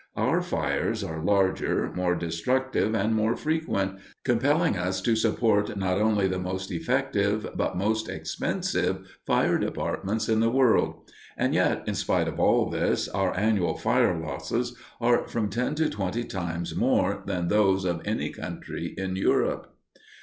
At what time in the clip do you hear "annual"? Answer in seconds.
13.37-13.77